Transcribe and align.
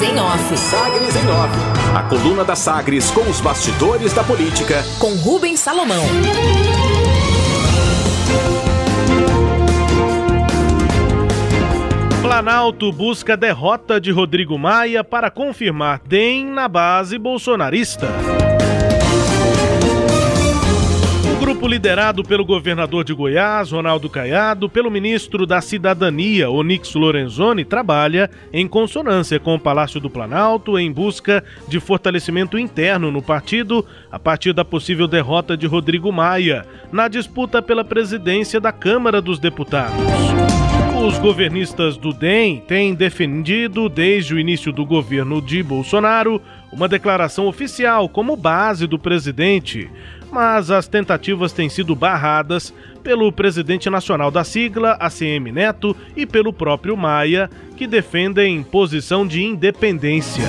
Sagres 0.00 0.16
em 0.16 0.18
Off. 0.18 0.56
Sagres 0.56 1.16
em 1.16 1.28
Off. 1.28 1.94
A 1.94 2.02
coluna 2.04 2.42
da 2.42 2.56
Sagres 2.56 3.10
com 3.10 3.20
os 3.28 3.38
bastidores 3.38 4.14
da 4.14 4.24
política. 4.24 4.82
Com 4.98 5.14
Rubens 5.16 5.60
Salomão. 5.60 6.02
Planalto 12.22 12.90
busca 12.90 13.36
derrota 13.36 14.00
de 14.00 14.10
Rodrigo 14.10 14.58
Maia 14.58 15.04
para 15.04 15.30
confirmar 15.30 16.00
DEM 16.06 16.46
na 16.46 16.66
base 16.66 17.18
bolsonarista. 17.18 18.08
Grupo 21.60 21.74
liderado 21.74 22.22
pelo 22.22 22.42
governador 22.42 23.04
de 23.04 23.12
Goiás, 23.12 23.70
Ronaldo 23.70 24.08
Caiado, 24.08 24.66
pelo 24.66 24.90
ministro 24.90 25.44
da 25.44 25.60
Cidadania, 25.60 26.48
Onix 26.48 26.94
Lorenzoni, 26.94 27.66
trabalha 27.66 28.30
em 28.50 28.66
consonância 28.66 29.38
com 29.38 29.56
o 29.56 29.60
Palácio 29.60 30.00
do 30.00 30.08
Planalto 30.08 30.78
em 30.78 30.90
busca 30.90 31.44
de 31.68 31.78
fortalecimento 31.78 32.58
interno 32.58 33.10
no 33.10 33.20
partido 33.20 33.84
a 34.10 34.18
partir 34.18 34.54
da 34.54 34.64
possível 34.64 35.06
derrota 35.06 35.54
de 35.54 35.66
Rodrigo 35.66 36.10
Maia 36.10 36.64
na 36.90 37.08
disputa 37.08 37.60
pela 37.60 37.84
presidência 37.84 38.58
da 38.58 38.72
Câmara 38.72 39.20
dos 39.20 39.38
Deputados. 39.38 40.00
Os 41.06 41.18
governistas 41.18 41.98
do 41.98 42.12
DEM 42.12 42.60
têm 42.66 42.94
defendido, 42.94 43.88
desde 43.88 44.34
o 44.34 44.38
início 44.38 44.72
do 44.72 44.86
governo 44.86 45.42
de 45.42 45.62
Bolsonaro, 45.62 46.40
uma 46.72 46.88
declaração 46.88 47.46
oficial 47.46 48.08
como 48.08 48.36
base 48.36 48.86
do 48.86 48.98
presidente, 48.98 49.90
mas 50.30 50.70
as 50.70 50.86
tentativas 50.86 51.52
têm 51.52 51.68
sido 51.68 51.94
barradas 51.94 52.72
pelo 53.02 53.30
presidente 53.32 53.88
nacional 53.88 54.30
da 54.30 54.44
sigla, 54.44 54.92
ACM 55.00 55.50
Neto, 55.52 55.96
e 56.16 56.26
pelo 56.26 56.52
próprio 56.52 56.96
Maia, 56.96 57.50
que 57.76 57.86
defendem 57.86 58.62
posição 58.62 59.26
de 59.26 59.42
independência. 59.42 60.44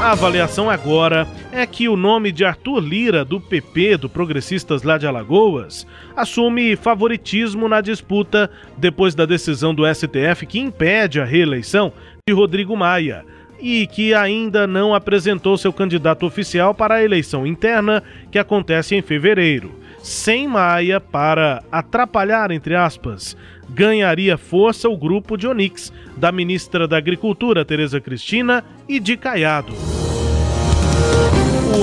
A 0.00 0.12
avaliação 0.12 0.70
agora 0.70 1.26
é 1.50 1.66
que 1.66 1.88
o 1.88 1.96
nome 1.96 2.30
de 2.30 2.44
Arthur 2.44 2.80
Lira, 2.80 3.24
do 3.24 3.40
PP, 3.40 3.96
do 3.96 4.08
Progressistas 4.08 4.82
lá 4.82 4.98
de 4.98 5.06
Alagoas, 5.06 5.86
assume 6.14 6.76
favoritismo 6.76 7.68
na 7.68 7.80
disputa 7.80 8.50
depois 8.76 9.14
da 9.14 9.26
decisão 9.26 9.74
do 9.74 9.82
STF 9.86 10.46
que 10.46 10.60
impede 10.60 11.20
a 11.20 11.24
reeleição 11.24 11.92
de 12.28 12.34
Rodrigo 12.34 12.76
Maia 12.76 13.24
e 13.60 13.86
que 13.86 14.14
ainda 14.14 14.66
não 14.66 14.94
apresentou 14.94 15.56
seu 15.56 15.72
candidato 15.72 16.26
oficial 16.26 16.74
para 16.74 16.96
a 16.96 17.04
eleição 17.04 17.46
interna 17.46 18.02
que 18.30 18.38
acontece 18.38 18.94
em 18.94 19.02
fevereiro. 19.02 19.74
Sem 20.02 20.46
Maia 20.46 21.00
para 21.00 21.62
atrapalhar, 21.70 22.50
entre 22.50 22.76
aspas, 22.76 23.36
ganharia 23.68 24.36
força 24.36 24.88
o 24.88 24.96
grupo 24.96 25.36
de 25.36 25.48
Onix, 25.48 25.92
da 26.16 26.30
ministra 26.30 26.86
da 26.86 26.96
Agricultura, 26.96 27.64
Tereza 27.64 28.00
Cristina, 28.00 28.64
e 28.88 29.00
de 29.00 29.16
Caiado. 29.16 29.95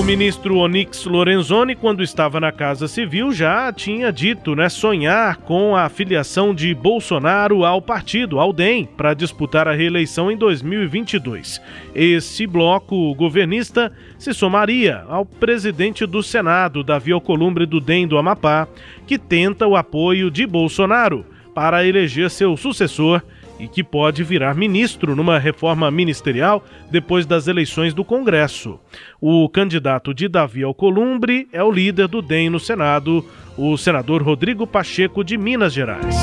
Ministro 0.04 0.58
Onix 0.58 1.06
Lorenzoni, 1.06 1.74
quando 1.74 2.02
estava 2.02 2.38
na 2.38 2.52
Casa 2.52 2.86
Civil, 2.86 3.32
já 3.32 3.72
tinha 3.72 4.12
dito, 4.12 4.54
né, 4.54 4.68
sonhar 4.68 5.38
com 5.38 5.74
a 5.74 5.88
filiação 5.88 6.54
de 6.54 6.74
Bolsonaro 6.74 7.64
ao 7.64 7.80
partido, 7.80 8.38
ao 8.38 8.52
DEM, 8.52 8.84
para 8.84 9.14
disputar 9.14 9.66
a 9.66 9.72
reeleição 9.72 10.30
em 10.30 10.36
2022. 10.36 11.58
Esse 11.94 12.46
bloco 12.46 13.14
governista 13.14 13.90
se 14.18 14.34
somaria 14.34 15.02
ao 15.08 15.24
presidente 15.24 16.04
do 16.04 16.22
Senado, 16.22 16.84
Davi 16.84 17.10
Alcolumbre 17.10 17.64
do 17.64 17.80
DEM 17.80 18.06
do 18.06 18.18
Amapá, 18.18 18.68
que 19.06 19.18
tenta 19.18 19.66
o 19.66 19.74
apoio 19.74 20.30
de 20.30 20.46
Bolsonaro 20.46 21.24
para 21.54 21.86
eleger 21.86 22.28
seu 22.28 22.58
sucessor 22.58 23.22
e 23.58 23.68
que 23.68 23.84
pode 23.84 24.22
virar 24.24 24.54
ministro 24.54 25.14
numa 25.14 25.38
reforma 25.38 25.90
ministerial 25.90 26.64
depois 26.90 27.26
das 27.26 27.46
eleições 27.46 27.94
do 27.94 28.04
Congresso. 28.04 28.78
O 29.20 29.48
candidato 29.48 30.12
de 30.12 30.28
Davi 30.28 30.62
Alcolumbre 30.62 31.48
é 31.52 31.62
o 31.62 31.70
líder 31.70 32.08
do 32.08 32.20
DEM 32.20 32.50
no 32.50 32.60
Senado, 32.60 33.24
o 33.56 33.76
senador 33.76 34.22
Rodrigo 34.22 34.66
Pacheco 34.66 35.22
de 35.22 35.36
Minas 35.36 35.72
Gerais. 35.72 36.16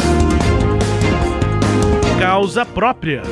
Causa 2.19 2.65
própria. 2.65 3.23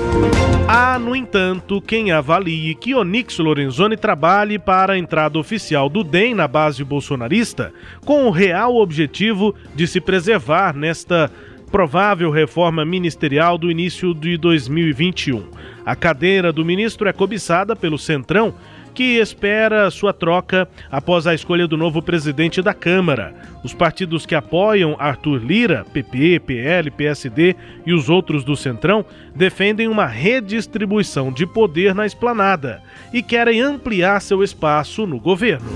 Há, 0.68 0.98
no 0.98 1.16
entanto, 1.16 1.82
quem 1.82 2.12
avalie 2.12 2.74
que 2.76 2.96
Onix 2.96 3.38
Lorenzoni 3.38 3.96
trabalhe 3.96 4.58
para 4.58 4.94
a 4.94 4.98
entrada 4.98 5.38
oficial 5.38 5.90
do 5.90 6.04
DEM 6.04 6.34
na 6.34 6.48
base 6.48 6.84
bolsonarista 6.84 7.74
com 8.06 8.26
o 8.26 8.32
real 8.32 8.76
objetivo 8.76 9.54
de 9.76 9.88
se 9.88 10.02
preservar 10.02 10.76
nesta 10.76 11.32
provável 11.70 12.32
reforma 12.32 12.84
ministerial 12.84 13.58
do 13.58 13.72
início 13.72 14.14
de 14.14 14.38
2021. 14.38 15.44
A 15.86 15.96
cadeira 15.96 16.52
do 16.52 16.66
ministro 16.66 17.08
é 17.08 17.14
cobiçada 17.14 17.76
pelo 17.76 17.98
Centrão, 17.98 18.54
que 18.94 19.18
espera 19.18 19.90
sua 19.92 20.12
troca 20.12 20.68
após 20.92 21.26
a 21.26 21.34
escolha 21.34 21.68
do 21.68 21.78
novo 21.78 22.02
presidente 22.02 22.62
da 22.62 22.74
Câmara. 22.74 23.34
Os 23.64 23.74
partidos 23.74 24.26
que 24.26 24.36
apoiam 24.36 24.96
Arthur 25.00 25.42
Lira, 25.44 25.86
PP, 25.94 26.42
PL, 26.42 26.92
PSD 26.92 27.56
e 27.86 27.94
os 27.94 28.10
outros 28.10 28.44
do 28.44 28.56
Centrão 28.56 29.06
defendem 29.36 29.88
uma 29.88 30.06
redistribuição 30.06 31.32
de 31.32 31.46
poder 31.46 31.96
na 31.96 32.06
esplanada 32.06 32.82
e 33.14 33.22
querem 33.22 33.62
ampliar 33.62 34.20
seu 34.22 34.44
espaço 34.44 35.06
no 35.06 35.20
governo. 35.20 35.70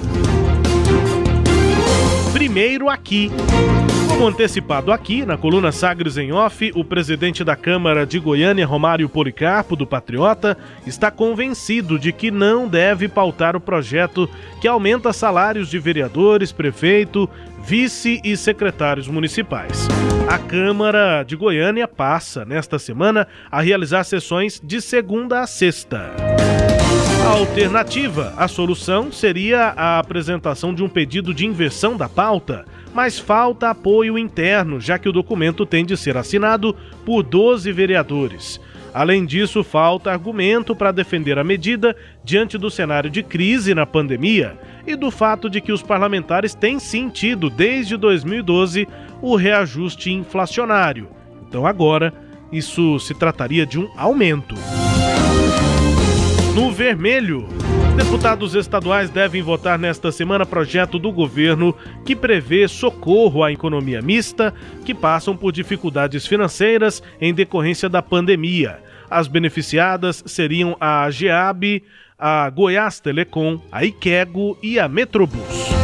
Primeiro 2.34 2.90
aqui. 2.90 3.32
Como 4.08 4.28
antecipado 4.28 4.92
aqui, 4.92 5.26
na 5.26 5.38
coluna 5.38 5.72
Sagres 5.72 6.18
em 6.18 6.32
Off, 6.32 6.72
o 6.76 6.84
presidente 6.84 7.44
da 7.44 7.56
Câmara 7.56 8.06
de 8.06 8.20
Goiânia, 8.20 8.66
Romário 8.66 9.10
Policarpo, 9.10 9.76
do 9.76 9.88
Patriota, 9.88 10.58
está 10.86 11.10
convencido 11.10 11.98
de 11.98 12.12
que 12.12 12.30
não 12.30 12.68
deve 12.68 13.08
pautar 13.08 13.56
o 13.56 13.62
projeto 13.62 14.30
que 14.62 14.68
aumenta 14.68 15.12
salários 15.14 15.70
de 15.70 15.80
vereadores, 15.80 16.52
prefeito, 16.52 17.30
vice 17.64 18.22
e 18.24 18.36
secretários 18.36 19.08
municipais. 19.08 19.88
A 20.28 20.38
Câmara 20.38 21.24
de 21.24 21.36
Goiânia 21.36 21.88
passa, 21.88 22.46
nesta 22.46 22.78
semana, 22.78 23.28
a 23.50 23.62
realizar 23.62 24.04
sessões 24.04 24.62
de 24.64 24.82
segunda 24.82 25.42
a 25.42 25.48
sexta. 25.48 26.12
A 27.26 27.30
alternativa, 27.30 28.34
a 28.36 28.48
solução, 28.50 29.12
seria 29.12 29.74
a 29.78 29.98
apresentação 29.98 30.74
de 30.74 30.84
um 30.84 30.90
pedido 30.90 31.34
de 31.34 31.46
inversão 31.46 31.96
da 31.96 32.10
pauta, 32.10 32.66
mas 32.94 33.18
falta 33.18 33.70
apoio 33.70 34.18
interno, 34.18 34.80
já 34.80 35.00
que 35.00 35.10
o 35.10 35.14
documento 35.14 35.66
tem 35.66 35.86
de 35.86 35.98
ser 35.98 36.16
assinado 36.16 36.76
por 37.06 37.24
12 37.24 37.72
vereadores. 37.72 38.62
Além 38.94 39.26
disso, 39.26 39.64
falta 39.64 40.12
argumento 40.12 40.76
para 40.76 40.92
defender 40.92 41.40
a 41.40 41.44
medida 41.44 41.96
diante 42.24 42.60
do 42.60 42.70
cenário 42.70 43.10
de 43.10 43.24
crise 43.24 43.74
na 43.74 43.88
pandemia 43.88 44.56
e 44.86 44.96
do 44.96 45.10
fato 45.10 45.50
de 45.50 45.60
que 45.60 45.72
os 45.72 45.82
parlamentares 45.82 46.54
têm 46.54 46.78
sentido 46.78 47.50
desde 47.50 47.98
2012 47.98 48.88
o 49.20 49.36
reajuste 49.36 50.12
inflacionário. 50.12 51.08
Então 51.48 51.66
agora, 51.66 52.14
isso 52.52 53.00
se 53.00 53.16
trataria 53.16 53.66
de 53.66 53.80
um 53.80 53.90
aumento. 53.98 54.54
No 56.54 56.72
vermelho, 56.72 57.48
deputados 57.96 58.56
estaduais 58.56 59.10
devem 59.10 59.42
votar 59.42 59.78
nesta 59.78 60.12
semana 60.12 60.46
projeto 60.46 60.98
do 60.98 61.12
governo 61.12 61.76
que 62.04 62.16
prevê 62.16 62.68
socorro 62.68 63.44
à 63.44 63.52
economia 63.52 64.02
mista 64.02 64.54
que 64.84 64.94
passam 64.94 65.38
por 65.38 65.52
dificuldades 65.52 66.26
financeiras 66.26 67.04
em 67.22 67.34
decorrência 67.34 67.88
da 67.88 68.02
pandemia. 68.02 68.80
As 69.10 69.28
beneficiadas 69.28 70.24
seriam 70.26 70.76
a 70.80 71.10
GEAB, 71.12 71.84
a 72.18 72.50
Goiás 72.50 73.00
Telecom, 73.00 73.60
a 73.72 73.86
Iquego 73.86 74.58
e 74.64 74.80
a 74.80 74.88
Metrobus. 74.88 75.83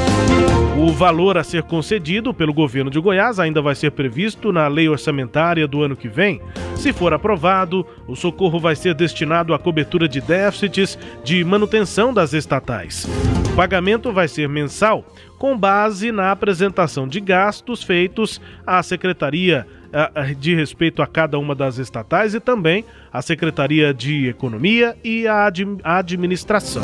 O 0.82 0.94
valor 0.94 1.38
a 1.38 1.44
ser 1.44 1.64
concedido 1.64 2.34
pelo 2.34 2.54
governo 2.54 2.90
de 2.90 3.02
Goiás 3.02 3.38
ainda 3.38 3.62
vai 3.62 3.76
ser 3.76 3.92
previsto 3.92 4.50
na 4.54 4.66
lei 4.70 4.88
orçamentária 4.88 5.68
do 5.68 5.84
ano 5.84 5.94
que 5.94 6.08
vem. 6.08 6.42
Se 6.78 6.94
for 6.94 7.14
aprovado, 7.14 7.86
o 8.08 8.16
socorro 8.16 8.62
vai 8.62 8.78
ser 8.78 8.94
destinado 8.94 9.54
à 9.54 9.60
cobertura 9.60 10.08
de 10.08 10.22
déficits 10.22 10.98
de 11.22 11.44
manutenção 11.44 12.14
das 12.14 12.32
estatais. 12.32 13.06
O 13.52 13.56
pagamento 13.58 14.14
vai 14.14 14.30
ser 14.30 14.48
mensal, 14.48 15.04
com 15.38 15.58
base 15.58 16.14
na 16.14 16.32
apresentação 16.32 17.10
de 17.10 17.20
gastos 17.20 17.84
feitos 17.84 18.40
à 18.66 18.82
Secretaria 18.82 19.68
de 20.38 20.56
respeito 20.56 21.02
a 21.02 21.08
cada 21.08 21.38
uma 21.38 21.54
das 21.54 21.78
estatais 21.78 22.34
e 22.34 22.40
também 22.40 22.86
à 23.12 23.22
Secretaria 23.22 23.94
de 23.94 24.30
Economia 24.30 24.96
e 25.04 25.28
à 25.28 25.46
Administração. 25.84 26.84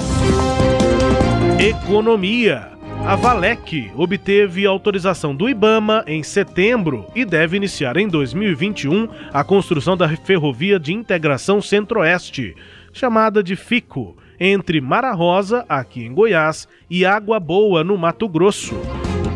Economia. 1.57 2.74
A 3.03 3.15
Valec 3.15 3.91
obteve 3.95 4.65
autorização 4.65 5.35
do 5.35 5.49
Ibama 5.49 6.03
em 6.07 6.23
setembro 6.23 7.05
e 7.13 7.25
deve 7.25 7.57
iniciar 7.57 7.97
em 7.97 8.07
2021 8.07 9.07
a 9.31 9.43
construção 9.43 9.97
da 9.97 10.07
ferrovia 10.17 10.79
de 10.79 10.93
integração 10.93 11.61
Centro-Oeste, 11.61 12.55
chamada 12.93 13.43
de 13.43 13.55
FICO, 13.55 14.15
entre 14.39 14.81
Mara 14.81 15.11
Rosa, 15.13 15.65
aqui 15.67 16.03
em 16.03 16.13
Goiás, 16.13 16.67
e 16.89 17.05
Água 17.05 17.39
Boa, 17.39 17.83
no 17.83 17.97
Mato 17.97 18.27
Grosso. 18.27 18.75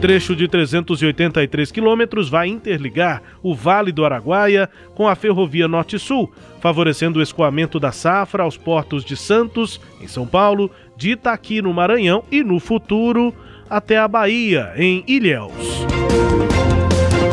Trecho 0.01 0.33
de 0.33 0.47
383 0.47 1.71
quilômetros 1.71 2.29
vai 2.29 2.47
interligar 2.47 3.21
o 3.43 3.53
Vale 3.53 3.91
do 3.91 4.05
Araguaia 4.05 4.69
com 4.95 5.09
a 5.09 5.15
Ferrovia 5.15 5.67
Norte-Sul, 5.67 6.31
favorecendo 6.61 7.19
o 7.19 7.21
escoamento 7.21 7.81
da 7.81 7.91
safra 7.91 8.43
aos 8.43 8.55
portos 8.55 9.03
de 9.03 9.17
Santos, 9.17 9.81
em 9.99 10.07
São 10.07 10.25
Paulo, 10.25 10.71
de 10.95 11.11
Itaqui, 11.11 11.61
no 11.61 11.73
Maranhão 11.73 12.23
e, 12.31 12.41
no 12.41 12.61
futuro, 12.61 13.33
até 13.69 13.97
a 13.97 14.07
Bahia, 14.07 14.71
em 14.77 15.03
Ilhéus. 15.05 15.51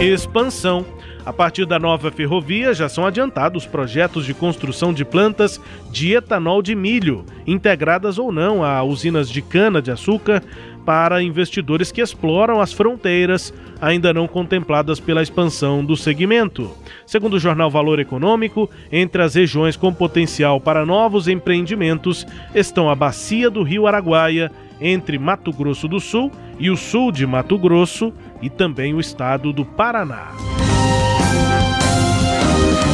Expansão. 0.00 0.84
A 1.24 1.32
partir 1.32 1.66
da 1.66 1.76
nova 1.76 2.08
ferrovia, 2.12 2.72
já 2.72 2.88
são 2.88 3.04
adiantados 3.04 3.66
projetos 3.66 4.24
de 4.24 4.32
construção 4.32 4.92
de 4.92 5.04
plantas 5.04 5.60
de 5.90 6.14
etanol 6.14 6.62
de 6.62 6.76
milho, 6.76 7.24
integradas 7.44 8.16
ou 8.16 8.30
não 8.30 8.62
a 8.62 8.80
usinas 8.84 9.28
de 9.28 9.42
cana-de-açúcar, 9.42 10.40
para 10.86 11.20
investidores 11.20 11.90
que 11.90 12.00
exploram 12.00 12.60
as 12.60 12.72
fronteiras 12.72 13.52
ainda 13.80 14.14
não 14.14 14.28
contempladas 14.28 15.00
pela 15.00 15.20
expansão 15.20 15.84
do 15.84 15.96
segmento. 15.96 16.70
Segundo 17.04 17.34
o 17.34 17.40
jornal 17.40 17.68
Valor 17.68 17.98
Econômico, 17.98 18.70
entre 18.90 19.20
as 19.20 19.34
regiões 19.34 19.76
com 19.76 19.92
potencial 19.92 20.60
para 20.60 20.86
novos 20.86 21.26
empreendimentos 21.26 22.24
estão 22.54 22.88
a 22.88 22.94
Bacia 22.94 23.50
do 23.50 23.64
Rio 23.64 23.88
Araguaia, 23.88 24.52
entre 24.80 25.18
Mato 25.18 25.52
Grosso 25.52 25.88
do 25.88 25.98
Sul 25.98 26.30
e 26.58 26.70
o 26.70 26.76
sul 26.76 27.10
de 27.10 27.26
Mato 27.26 27.58
Grosso, 27.58 28.12
e 28.40 28.48
também 28.48 28.94
o 28.94 29.00
estado 29.00 29.52
do 29.52 29.64
Paraná. 29.64 30.28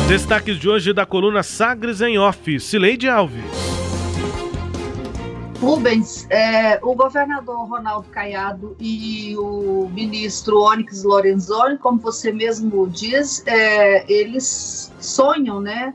Destaques 0.09 0.59
de 0.59 0.69
hoje 0.69 0.93
da 0.93 1.05
coluna 1.05 1.43
Sagres 1.43 2.01
em 2.01 2.19
Off, 2.19 2.59
Cileide 2.59 3.09
Alves. 3.09 3.62
Rubens, 5.63 6.27
é, 6.29 6.81
o 6.83 6.93
governador 6.93 7.69
Ronaldo 7.69 8.09
Caiado 8.11 8.75
e 8.81 9.37
o 9.39 9.89
ministro 9.95 10.61
Onyx 10.61 11.05
Lorenzoni, 11.05 11.79
como 11.79 12.01
você 12.01 12.33
mesmo 12.33 12.89
diz, 12.89 13.45
é, 13.47 14.05
eles 14.13 14.93
sonham 14.99 15.61
né, 15.61 15.95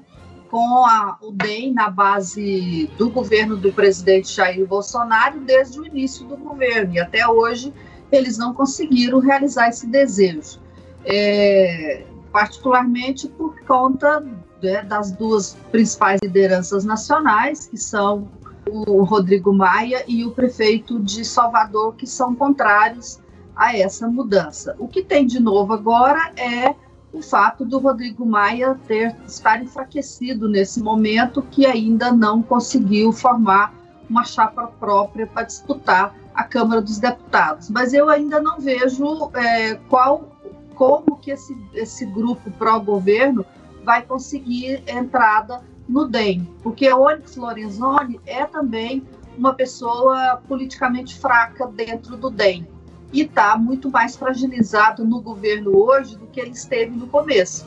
com 0.50 0.86
a, 0.86 1.18
o 1.22 1.34
DEM 1.34 1.74
na 1.74 1.90
base 1.90 2.90
do 2.98 3.10
governo 3.10 3.58
do 3.58 3.74
presidente 3.74 4.34
Jair 4.34 4.66
Bolsonaro 4.66 5.42
desde 5.42 5.82
o 5.82 5.86
início 5.86 6.26
do 6.26 6.38
governo, 6.38 6.94
e 6.94 7.00
até 7.02 7.28
hoje 7.28 7.74
eles 8.10 8.38
não 8.38 8.54
conseguiram 8.54 9.20
realizar 9.20 9.68
esse 9.68 9.86
desejo. 9.86 10.62
É, 11.04 12.06
particularmente 12.32 13.28
por 13.28 13.60
conta 13.66 14.24
né, 14.64 14.82
das 14.84 15.12
duas 15.12 15.58
principais 15.72 16.22
lideranças 16.24 16.86
nacionais, 16.86 17.68
que 17.68 17.78
são 17.78 18.30
o 18.72 19.04
Rodrigo 19.04 19.54
Maia 19.54 20.04
e 20.08 20.26
o 20.26 20.32
prefeito 20.32 21.00
de 21.00 21.24
Salvador, 21.24 21.96
que 21.96 22.08
são 22.08 22.36
contrários 22.36 23.20
a 23.56 23.76
essa 23.76 24.08
mudança. 24.08 24.76
O 24.78 24.88
que 24.88 25.02
tem 25.02 25.26
de 25.26 25.40
novo 25.40 25.74
agora 25.74 26.32
é 26.38 26.76
o 27.12 27.22
fato 27.22 27.66
do 27.66 27.80
Rodrigo 27.80 28.26
Maia 28.26 28.78
ter 28.88 29.16
estar 29.26 29.62
enfraquecido 29.62 30.48
nesse 30.48 30.82
momento, 30.82 31.42
que 31.42 31.66
ainda 31.66 32.12
não 32.12 32.42
conseguiu 32.42 33.12
formar 33.12 33.74
uma 34.10 34.24
chapa 34.24 34.68
própria 34.80 35.26
para 35.26 35.44
disputar 35.44 36.16
a 36.34 36.44
Câmara 36.44 36.82
dos 36.82 37.00
Deputados. 37.00 37.70
Mas 37.70 37.94
eu 37.94 38.10
ainda 38.10 38.40
não 38.40 38.60
vejo 38.60 39.32
é, 39.34 39.76
qual, 39.90 40.38
como 40.76 41.18
que 41.18 41.32
esse, 41.32 41.58
esse 41.74 42.06
grupo 42.06 42.52
pró-governo 42.52 43.46
vai 43.84 44.04
conseguir 44.04 44.84
entrada 44.88 45.62
no 45.88 46.06
DEM, 46.08 46.48
porque 46.62 46.92
Onyx 46.92 47.36
Lorenzoni 47.36 48.20
é 48.26 48.46
também 48.46 49.04
uma 49.38 49.54
pessoa 49.54 50.42
politicamente 50.48 51.18
fraca 51.18 51.68
dentro 51.68 52.18
do 52.18 52.30
DEM 52.30 52.68
e 53.14 53.22
está 53.22 53.58
muito 53.58 53.90
mais 53.90 54.16
fragilizado 54.16 55.06
no 55.06 55.22
governo 55.22 55.78
hoje 55.78 56.18
do 56.18 56.28
que 56.28 56.40
ele 56.40 56.52
esteve 56.52 56.92
no 56.92 57.08
começo. 57.08 57.66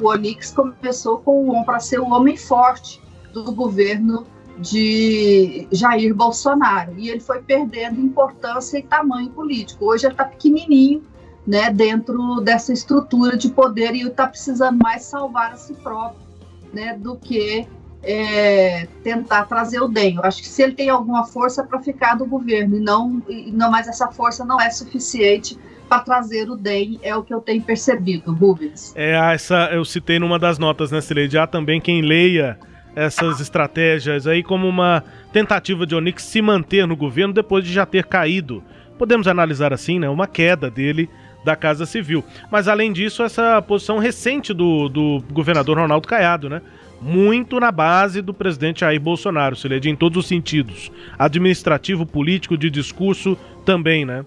O 0.00 0.08
Onyx 0.08 0.52
começou 0.52 1.18
com 1.18 1.62
para 1.64 1.80
ser 1.80 2.00
o 2.00 2.10
homem 2.10 2.36
forte 2.36 3.00
do 3.32 3.52
governo 3.52 4.26
de 4.58 5.66
Jair 5.72 6.14
Bolsonaro 6.14 6.94
e 6.98 7.08
ele 7.08 7.20
foi 7.20 7.40
perdendo 7.40 8.00
importância 8.00 8.78
e 8.78 8.82
tamanho 8.82 9.30
político. 9.30 9.86
Hoje 9.86 10.06
ele 10.06 10.12
está 10.12 10.24
pequenininho, 10.24 11.02
né, 11.46 11.70
dentro 11.70 12.40
dessa 12.40 12.72
estrutura 12.72 13.36
de 13.36 13.48
poder 13.48 13.94
e 13.94 14.02
está 14.02 14.26
precisando 14.26 14.78
mais 14.82 15.02
salvar 15.02 15.52
a 15.52 15.56
si 15.56 15.74
próprio 15.74 16.31
né, 16.72 16.96
do 16.98 17.16
que 17.16 17.66
é, 18.02 18.86
tentar 19.02 19.44
trazer 19.44 19.80
o 19.80 19.88
DEM. 19.88 20.16
Eu 20.16 20.24
acho 20.24 20.42
que 20.42 20.48
se 20.48 20.62
ele 20.62 20.72
tem 20.72 20.90
alguma 20.90 21.24
força 21.24 21.62
para 21.62 21.78
ficar 21.80 22.14
do 22.14 22.26
governo 22.26 22.76
e 22.76 22.80
não, 22.80 23.22
e 23.28 23.52
não, 23.52 23.70
mas 23.70 23.86
essa 23.86 24.08
força 24.08 24.44
não 24.44 24.60
é 24.60 24.70
suficiente 24.70 25.56
para 25.88 26.00
trazer 26.00 26.50
o 26.50 26.56
DEM, 26.56 26.98
é 27.02 27.14
o 27.14 27.22
que 27.22 27.32
eu 27.32 27.40
tenho 27.40 27.62
percebido, 27.62 28.32
Rubens. 28.32 28.92
É, 28.96 29.12
essa 29.34 29.68
eu 29.72 29.84
citei 29.84 30.18
numa 30.18 30.38
das 30.38 30.58
notas, 30.58 30.90
né, 30.90 31.00
Cileide? 31.00 31.38
Há 31.38 31.46
também 31.46 31.80
quem 31.80 32.02
leia 32.02 32.58
essas 32.94 33.40
estratégias 33.40 34.26
aí 34.26 34.42
como 34.42 34.68
uma 34.68 35.02
tentativa 35.32 35.86
de 35.86 35.94
Onix 35.94 36.22
se 36.22 36.42
manter 36.42 36.86
no 36.86 36.96
governo 36.96 37.32
depois 37.32 37.64
de 37.64 37.72
já 37.72 37.86
ter 37.86 38.06
caído. 38.06 38.62
Podemos 38.98 39.26
analisar 39.26 39.72
assim, 39.72 39.98
né? 39.98 40.08
Uma 40.08 40.26
queda 40.26 40.70
dele 40.70 41.08
da 41.44 41.56
Casa 41.56 41.86
Civil. 41.86 42.24
Mas 42.50 42.68
além 42.68 42.92
disso, 42.92 43.22
essa 43.22 43.60
posição 43.62 43.98
recente 43.98 44.52
do, 44.52 44.88
do 44.88 45.22
governador 45.32 45.78
Ronaldo 45.78 46.08
Caiado, 46.08 46.48
né? 46.48 46.62
Muito 47.00 47.58
na 47.58 47.72
base 47.72 48.22
do 48.22 48.32
presidente 48.32 48.80
Jair 48.80 49.00
Bolsonaro, 49.00 49.56
se 49.56 49.68
em 49.68 49.96
todos 49.96 50.18
os 50.18 50.28
sentidos. 50.28 50.90
Administrativo, 51.18 52.06
político, 52.06 52.56
de 52.56 52.70
discurso 52.70 53.36
também, 53.64 54.04
né? 54.04 54.24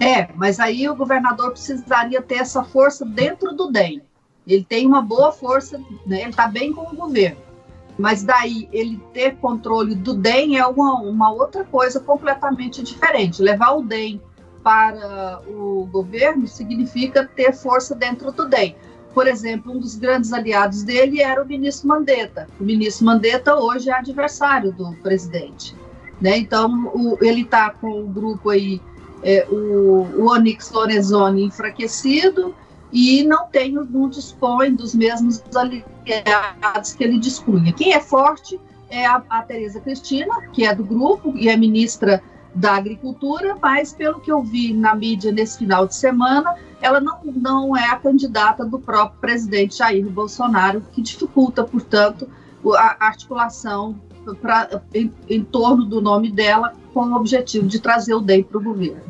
É, 0.00 0.28
mas 0.34 0.58
aí 0.58 0.88
o 0.88 0.96
governador 0.96 1.52
precisaria 1.52 2.20
ter 2.20 2.36
essa 2.36 2.64
força 2.64 3.04
dentro 3.04 3.52
do 3.54 3.70
DEM. 3.70 4.02
Ele 4.46 4.64
tem 4.64 4.86
uma 4.86 5.00
boa 5.00 5.30
força, 5.30 5.78
né? 6.06 6.22
ele 6.22 6.30
está 6.30 6.48
bem 6.48 6.72
com 6.72 6.82
o 6.82 6.96
governo. 6.96 7.36
Mas 7.98 8.24
daí 8.24 8.68
ele 8.72 9.00
ter 9.12 9.36
controle 9.36 9.94
do 9.94 10.14
DEM 10.14 10.58
é 10.58 10.66
uma, 10.66 11.00
uma 11.00 11.30
outra 11.30 11.62
coisa 11.64 12.00
completamente 12.00 12.82
diferente. 12.82 13.42
Levar 13.42 13.72
o 13.72 13.82
DEM 13.82 14.20
para 14.62 15.40
o 15.46 15.88
governo 15.90 16.46
significa 16.46 17.24
ter 17.24 17.52
força 17.52 17.94
dentro 17.94 18.30
do 18.32 18.48
DEM. 18.48 18.76
Por 19.14 19.26
exemplo, 19.26 19.72
um 19.72 19.78
dos 19.78 19.96
grandes 19.96 20.32
aliados 20.32 20.82
dele 20.82 21.20
era 21.20 21.42
o 21.42 21.46
ministro 21.46 21.88
Mandetta. 21.88 22.48
O 22.58 22.64
ministro 22.64 23.04
Mandetta 23.04 23.54
hoje 23.56 23.90
é 23.90 23.92
adversário 23.92 24.72
do 24.72 24.92
presidente. 25.02 25.76
Né? 26.20 26.38
Então, 26.38 26.90
o, 26.94 27.18
ele 27.20 27.42
está 27.42 27.70
com 27.70 28.02
o 28.02 28.06
grupo 28.06 28.50
aí, 28.50 28.80
é, 29.22 29.46
o, 29.50 30.06
o 30.16 30.30
Onyx 30.30 30.70
Lorenzoni 30.70 31.44
enfraquecido 31.44 32.54
e 32.90 33.22
não 33.24 33.46
tem, 33.46 33.72
não 33.72 34.08
dispõe 34.08 34.74
dos 34.74 34.94
mesmos 34.94 35.42
aliados 35.54 36.94
que 36.94 37.04
ele 37.04 37.18
dispunha. 37.18 37.72
Quem 37.72 37.92
é 37.92 38.00
forte 38.00 38.58
é 38.88 39.06
a, 39.06 39.22
a 39.28 39.42
Tereza 39.42 39.80
Cristina, 39.80 40.34
que 40.52 40.64
é 40.64 40.74
do 40.74 40.84
grupo 40.84 41.32
e 41.36 41.48
é 41.48 41.56
ministra 41.56 42.22
da 42.54 42.74
agricultura, 42.74 43.56
mas 43.60 43.92
pelo 43.92 44.20
que 44.20 44.30
eu 44.30 44.42
vi 44.42 44.72
na 44.72 44.94
mídia 44.94 45.32
nesse 45.32 45.58
final 45.58 45.86
de 45.86 45.94
semana, 45.94 46.54
ela 46.80 47.00
não, 47.00 47.18
não 47.24 47.76
é 47.76 47.88
a 47.88 47.96
candidata 47.96 48.64
do 48.64 48.78
próprio 48.78 49.20
presidente 49.20 49.78
Jair 49.78 50.04
Bolsonaro, 50.08 50.82
que 50.92 51.00
dificulta, 51.00 51.64
portanto, 51.64 52.28
a 52.76 53.06
articulação 53.06 53.98
pra, 54.40 54.68
em, 54.94 55.12
em 55.28 55.42
torno 55.42 55.84
do 55.84 56.00
nome 56.00 56.30
dela 56.30 56.74
com 56.92 57.00
o 57.00 57.16
objetivo 57.16 57.66
de 57.66 57.80
trazer 57.80 58.14
o 58.14 58.20
DEM 58.20 58.42
para 58.42 58.58
o 58.58 58.62
governo. 58.62 59.00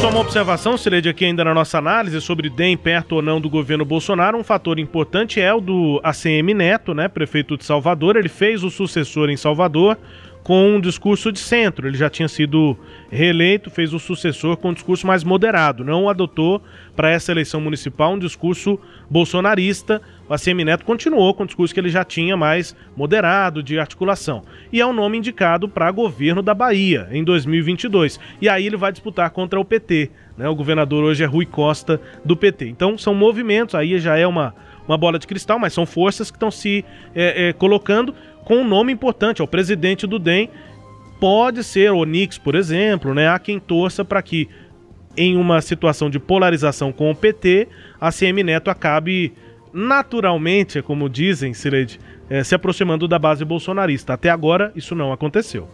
Só 0.00 0.10
uma 0.10 0.20
observação, 0.20 0.76
Cileide, 0.76 1.08
aqui 1.08 1.24
ainda 1.24 1.44
na 1.44 1.54
nossa 1.54 1.78
análise 1.78 2.20
sobre 2.20 2.48
DEM 2.48 2.76
perto 2.76 3.16
ou 3.16 3.22
não 3.22 3.40
do 3.40 3.48
governo 3.48 3.84
Bolsonaro. 3.84 4.36
Um 4.36 4.44
fator 4.44 4.78
importante 4.78 5.40
é 5.40 5.52
o 5.52 5.60
do 5.60 6.00
ACM 6.02 6.54
Neto, 6.54 6.94
né, 6.94 7.06
prefeito 7.06 7.56
de 7.56 7.64
Salvador. 7.64 8.16
Ele 8.16 8.28
fez 8.28 8.64
o 8.64 8.70
sucessor 8.70 9.28
em 9.28 9.36
Salvador 9.36 9.98
com 10.44 10.76
um 10.76 10.80
discurso 10.80 11.32
de 11.32 11.38
centro. 11.38 11.88
Ele 11.88 11.96
já 11.96 12.10
tinha 12.10 12.28
sido 12.28 12.76
reeleito, 13.10 13.70
fez 13.70 13.94
o 13.94 13.98
sucessor 13.98 14.58
com 14.58 14.68
um 14.68 14.74
discurso 14.74 15.06
mais 15.06 15.24
moderado. 15.24 15.82
Não 15.82 16.08
adotou 16.08 16.62
para 16.94 17.10
essa 17.10 17.32
eleição 17.32 17.60
municipal 17.60 18.12
um 18.12 18.18
discurso 18.18 18.78
bolsonarista. 19.10 20.02
O 20.28 20.34
ACM 20.34 20.64
Neto 20.64 20.84
continuou 20.84 21.32
com 21.32 21.44
o 21.44 21.46
discurso 21.46 21.72
que 21.72 21.80
ele 21.80 21.88
já 21.88 22.04
tinha 22.04 22.36
mais 22.36 22.76
moderado 22.94 23.62
de 23.62 23.78
articulação. 23.78 24.42
E 24.70 24.80
é 24.80 24.86
um 24.86 24.92
nome 24.92 25.16
indicado 25.16 25.66
para 25.66 25.90
governo 25.90 26.42
da 26.42 26.52
Bahia 26.52 27.08
em 27.10 27.24
2022. 27.24 28.20
E 28.40 28.48
aí 28.48 28.66
ele 28.66 28.76
vai 28.76 28.92
disputar 28.92 29.30
contra 29.30 29.58
o 29.58 29.64
PT. 29.64 30.10
Né? 30.36 30.46
O 30.46 30.54
governador 30.54 31.04
hoje 31.04 31.24
é 31.24 31.26
Rui 31.26 31.46
Costa 31.46 31.98
do 32.22 32.36
PT. 32.36 32.68
Então 32.68 32.98
são 32.98 33.14
movimentos, 33.14 33.74
aí 33.74 33.98
já 33.98 34.18
é 34.18 34.26
uma, 34.26 34.54
uma 34.86 34.96
bola 34.96 35.18
de 35.18 35.26
cristal, 35.26 35.58
mas 35.58 35.72
são 35.72 35.86
forças 35.86 36.30
que 36.30 36.36
estão 36.36 36.50
se 36.50 36.84
é, 37.14 37.48
é, 37.48 37.52
colocando 37.52 38.14
com 38.44 38.56
um 38.56 38.64
nome 38.68 38.92
importante, 38.92 39.40
é 39.40 39.44
o 39.44 39.48
presidente 39.48 40.06
do 40.06 40.18
DEM. 40.18 40.50
Pode 41.18 41.64
ser 41.64 41.90
Onix, 41.92 42.36
por 42.36 42.54
exemplo, 42.54 43.14
né? 43.14 43.28
Há 43.28 43.38
quem 43.38 43.58
torça 43.58 44.04
para 44.04 44.20
que, 44.20 44.48
em 45.16 45.36
uma 45.36 45.60
situação 45.62 46.10
de 46.10 46.18
polarização 46.18 46.92
com 46.92 47.10
o 47.10 47.14
PT, 47.14 47.68
a 48.00 48.12
CM 48.12 48.42
Neto 48.42 48.68
acabe 48.68 49.32
naturalmente, 49.72 50.82
como 50.82 51.08
dizem, 51.08 51.52
é, 52.28 52.44
se 52.44 52.54
aproximando 52.54 53.08
da 53.08 53.18
base 53.18 53.44
bolsonarista. 53.44 54.12
Até 54.12 54.28
agora, 54.28 54.70
isso 54.76 54.94
não 54.94 55.12
aconteceu. 55.12 55.68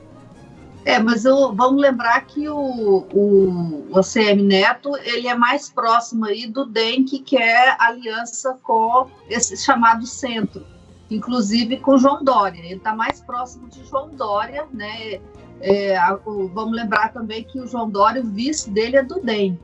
É, 0.85 0.99
mas 0.99 1.25
eu, 1.25 1.55
vamos 1.55 1.81
lembrar 1.81 2.21
que 2.23 2.49
o, 2.49 3.07
o, 3.13 3.87
o 3.91 3.99
ACM 3.99 4.43
Neto 4.43 4.97
ele 4.97 5.29
é 5.29 5.35
mais 5.35 5.69
próximo 5.69 6.25
aí 6.25 6.47
do 6.47 6.65
DEM, 6.65 7.05
que 7.05 7.37
é 7.37 7.77
aliança 7.79 8.59
com 8.63 9.09
esse 9.29 9.57
chamado 9.57 10.07
centro, 10.07 10.65
inclusive 11.11 11.79
com 11.79 11.99
João 11.99 12.25
Dória. 12.25 12.59
Ele 12.59 12.77
está 12.77 12.95
mais 12.95 13.21
próximo 13.21 13.69
de 13.69 13.85
João 13.85 14.09
Dória, 14.11 14.67
né? 14.73 15.21
É, 15.61 15.95
vamos 16.55 16.73
lembrar 16.75 17.13
também 17.13 17.45
que 17.45 17.61
o 17.61 17.67
João 17.67 17.91
Dória, 17.91 18.23
o 18.23 18.27
vice 18.27 18.71
dele 18.71 18.97
é 18.97 19.03
do 19.03 19.21
DEM. 19.21 19.61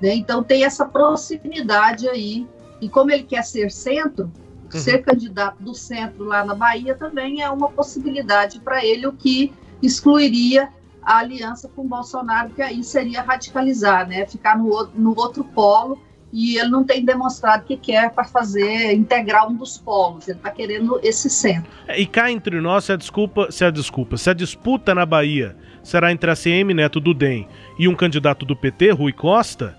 Né? 0.00 0.14
Então 0.14 0.42
tem 0.42 0.64
essa 0.64 0.86
proximidade 0.86 2.08
aí. 2.08 2.46
E 2.80 2.88
como 2.88 3.10
ele 3.10 3.24
quer 3.24 3.42
ser 3.42 3.70
centro, 3.70 4.30
uhum. 4.72 4.80
ser 4.80 4.98
candidato 4.98 5.62
do 5.62 5.74
centro 5.74 6.24
lá 6.24 6.44
na 6.44 6.54
Bahia 6.54 6.94
também 6.94 7.42
é 7.42 7.50
uma 7.50 7.68
possibilidade 7.68 8.60
para 8.60 8.84
ele, 8.84 9.06
o 9.06 9.12
que 9.12 9.52
excluiria 9.82 10.68
a 11.02 11.18
aliança 11.18 11.70
com 11.74 11.86
Bolsonaro, 11.86 12.50
que 12.50 12.60
aí 12.60 12.84
seria 12.84 13.22
radicalizar, 13.22 14.06
né? 14.06 14.26
Ficar 14.26 14.58
no, 14.58 14.88
no 14.94 15.18
outro 15.18 15.42
polo 15.42 15.98
e 16.32 16.58
ele 16.58 16.68
não 16.68 16.84
tem 16.84 17.04
demonstrado 17.04 17.64
que 17.64 17.76
quer 17.76 18.10
para 18.10 18.24
fazer 18.24 18.92
integrar 18.92 19.48
um 19.48 19.54
dos 19.54 19.78
polos. 19.78 20.28
Ele 20.28 20.36
está 20.36 20.50
querendo 20.50 21.00
esse 21.02 21.30
centro. 21.30 21.70
É, 21.86 21.98
e 21.98 22.06
cá 22.06 22.30
entre 22.30 22.60
nós, 22.60 22.84
se 22.84 22.92
a 22.92 22.96
desculpa, 22.96 23.50
se 23.50 23.64
a 23.64 23.70
desculpa, 23.70 24.16
se 24.16 24.28
a 24.28 24.34
disputa 24.34 24.94
na 24.94 25.06
Bahia 25.06 25.56
será 25.82 26.12
entre 26.12 26.30
a 26.30 26.36
CM 26.36 26.74
Neto 26.74 27.00
do 27.00 27.14
DEM 27.14 27.48
e 27.78 27.88
um 27.88 27.94
candidato 27.94 28.44
do 28.44 28.54
PT, 28.54 28.90
Rui 28.90 29.12
Costa, 29.12 29.76